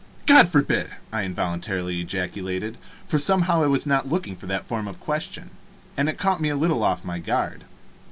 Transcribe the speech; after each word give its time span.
"God 0.25 0.49
forbid!" 0.49 0.87
I 1.13 1.25
involuntarily 1.25 2.01
ejaculated, 2.01 2.79
for 3.05 3.19
somehow 3.19 3.61
I 3.63 3.67
was 3.67 3.85
not 3.85 4.09
looking 4.09 4.35
for 4.35 4.47
that 4.47 4.65
form 4.65 4.87
of 4.87 4.99
question, 4.99 5.51
and 5.95 6.09
it 6.09 6.17
caught 6.17 6.41
me 6.41 6.49
a 6.49 6.55
little 6.57 6.81
off 6.83 7.05
my 7.05 7.19
guard. 7.19 7.65